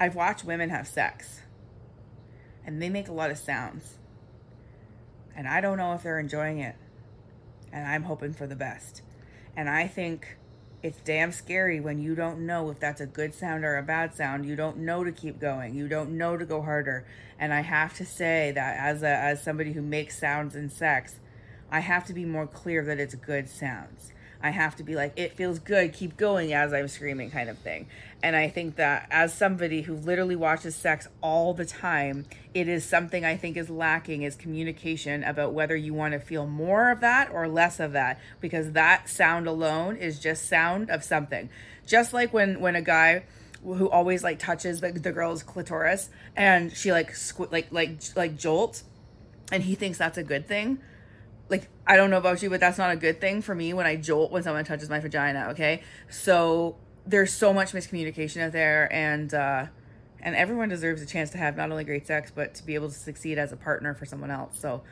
I've 0.00 0.14
watched 0.14 0.44
women 0.44 0.70
have 0.70 0.86
sex 0.86 1.40
and 2.64 2.80
they 2.80 2.88
make 2.88 3.08
a 3.08 3.12
lot 3.12 3.30
of 3.30 3.38
sounds. 3.38 3.98
And 5.34 5.48
I 5.48 5.60
don't 5.60 5.78
know 5.78 5.94
if 5.94 6.02
they're 6.02 6.18
enjoying 6.18 6.58
it. 6.58 6.76
And 7.72 7.86
I'm 7.86 8.02
hoping 8.02 8.32
for 8.32 8.46
the 8.46 8.56
best. 8.56 9.02
And 9.56 9.68
I 9.68 9.86
think 9.86 10.36
it's 10.82 11.00
damn 11.00 11.32
scary 11.32 11.80
when 11.80 11.98
you 11.98 12.14
don't 12.14 12.46
know 12.46 12.70
if 12.70 12.78
that's 12.78 13.00
a 13.00 13.06
good 13.06 13.34
sound 13.34 13.64
or 13.64 13.76
a 13.76 13.82
bad 13.82 14.14
sound. 14.14 14.46
You 14.46 14.54
don't 14.54 14.78
know 14.78 15.02
to 15.02 15.12
keep 15.12 15.40
going. 15.40 15.74
You 15.74 15.88
don't 15.88 16.16
know 16.16 16.36
to 16.36 16.44
go 16.44 16.62
harder. 16.62 17.06
And 17.38 17.52
I 17.52 17.62
have 17.62 17.94
to 17.94 18.04
say 18.04 18.52
that 18.54 18.76
as 18.78 19.02
a, 19.02 19.08
as 19.08 19.42
somebody 19.42 19.72
who 19.72 19.82
makes 19.82 20.18
sounds 20.18 20.54
in 20.54 20.70
sex, 20.70 21.20
I 21.70 21.80
have 21.80 22.06
to 22.06 22.12
be 22.12 22.24
more 22.24 22.46
clear 22.46 22.84
that 22.84 23.00
it's 23.00 23.14
good 23.14 23.48
sounds. 23.48 24.12
I 24.40 24.50
have 24.50 24.76
to 24.76 24.84
be 24.84 24.94
like, 24.94 25.14
it 25.16 25.34
feels 25.34 25.58
good, 25.58 25.92
keep 25.92 26.16
going 26.16 26.52
as 26.52 26.72
I'm 26.72 26.86
screaming, 26.88 27.30
kind 27.30 27.50
of 27.50 27.58
thing. 27.58 27.88
And 28.22 28.36
I 28.36 28.48
think 28.48 28.76
that 28.76 29.08
as 29.10 29.34
somebody 29.34 29.82
who 29.82 29.94
literally 29.94 30.36
watches 30.36 30.76
sex 30.76 31.08
all 31.20 31.54
the 31.54 31.64
time, 31.64 32.26
it 32.54 32.68
is 32.68 32.84
something 32.84 33.24
I 33.24 33.36
think 33.36 33.56
is 33.56 33.68
lacking 33.68 34.22
is 34.22 34.36
communication 34.36 35.24
about 35.24 35.52
whether 35.52 35.74
you 35.76 35.92
want 35.92 36.12
to 36.12 36.20
feel 36.20 36.46
more 36.46 36.90
of 36.90 37.00
that 37.00 37.30
or 37.32 37.48
less 37.48 37.80
of 37.80 37.92
that, 37.92 38.20
because 38.40 38.72
that 38.72 39.08
sound 39.08 39.46
alone 39.46 39.96
is 39.96 40.20
just 40.20 40.48
sound 40.48 40.88
of 40.90 41.02
something. 41.02 41.48
Just 41.86 42.12
like 42.12 42.32
when 42.32 42.60
when 42.60 42.76
a 42.76 42.82
guy 42.82 43.24
who 43.62 43.88
always 43.88 44.22
like 44.22 44.38
touches 44.38 44.80
the, 44.80 44.92
the 44.92 45.12
girl's 45.12 45.42
clitoris 45.42 46.10
and 46.36 46.72
she 46.72 46.92
like 46.92 47.12
squ- 47.12 47.50
like 47.50 47.72
like 47.72 47.98
like 48.14 48.36
jolts 48.36 48.84
and 49.50 49.64
he 49.64 49.74
thinks 49.74 49.98
that's 49.98 50.18
a 50.18 50.22
good 50.22 50.46
thing 50.46 50.78
like 51.48 51.68
I 51.86 51.96
don't 51.96 52.10
know 52.10 52.18
about 52.18 52.42
you, 52.42 52.50
but 52.50 52.60
that's 52.60 52.78
not 52.78 52.90
a 52.90 52.96
good 52.96 53.20
thing 53.20 53.42
for 53.42 53.54
me 53.54 53.72
when 53.72 53.86
I 53.86 53.96
jolt 53.96 54.30
when 54.30 54.42
someone 54.42 54.64
touches 54.64 54.88
my 54.88 55.00
vagina. 55.00 55.48
Okay, 55.50 55.82
so 56.10 56.76
there's 57.06 57.32
so 57.32 57.52
much 57.52 57.72
miscommunication 57.72 58.42
out 58.42 58.52
there, 58.52 58.92
and 58.92 59.32
uh, 59.32 59.66
and 60.20 60.36
everyone 60.36 60.68
deserves 60.68 61.00
a 61.02 61.06
chance 61.06 61.30
to 61.30 61.38
have 61.38 61.56
not 61.56 61.70
only 61.70 61.84
great 61.84 62.06
sex 62.06 62.32
but 62.34 62.54
to 62.54 62.64
be 62.64 62.74
able 62.74 62.88
to 62.88 62.94
succeed 62.94 63.38
as 63.38 63.52
a 63.52 63.56
partner 63.56 63.94
for 63.94 64.04
someone 64.04 64.30
else. 64.30 64.58
So 64.58 64.82